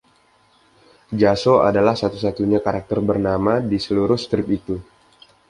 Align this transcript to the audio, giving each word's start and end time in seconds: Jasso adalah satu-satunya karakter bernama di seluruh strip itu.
Jasso 1.21 1.53
adalah 1.69 1.93
satu-satunya 2.03 2.57
karakter 2.65 2.97
bernama 3.09 3.53
di 3.71 3.77
seluruh 3.85 4.17
strip 4.25 4.47
itu. 4.59 4.75